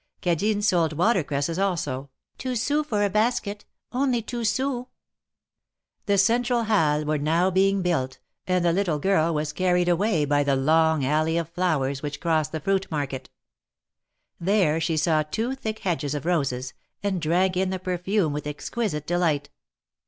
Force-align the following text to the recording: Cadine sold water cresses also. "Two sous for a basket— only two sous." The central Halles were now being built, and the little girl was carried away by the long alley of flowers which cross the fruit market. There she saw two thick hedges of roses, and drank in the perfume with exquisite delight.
Cadine 0.23 0.63
sold 0.63 0.93
water 0.93 1.23
cresses 1.23 1.59
also. 1.59 2.09
"Two 2.39 2.55
sous 2.55 2.83
for 2.87 3.03
a 3.03 3.09
basket— 3.11 3.65
only 4.01 4.19
two 4.19 4.43
sous." 4.43 4.87
The 6.07 6.17
central 6.17 6.63
Halles 6.63 7.05
were 7.05 7.19
now 7.19 7.51
being 7.51 7.83
built, 7.83 8.17
and 8.47 8.65
the 8.65 8.73
little 8.73 8.97
girl 8.97 9.31
was 9.31 9.53
carried 9.53 9.87
away 9.87 10.25
by 10.25 10.43
the 10.43 10.55
long 10.55 11.05
alley 11.05 11.37
of 11.37 11.49
flowers 11.49 12.01
which 12.01 12.19
cross 12.19 12.47
the 12.47 12.59
fruit 12.59 12.89
market. 12.89 13.29
There 14.39 14.81
she 14.81 14.97
saw 14.97 15.21
two 15.21 15.53
thick 15.53 15.77
hedges 15.81 16.15
of 16.15 16.25
roses, 16.25 16.73
and 17.03 17.21
drank 17.21 17.55
in 17.55 17.69
the 17.69 17.77
perfume 17.77 18.33
with 18.33 18.47
exquisite 18.47 19.05
delight. 19.05 19.51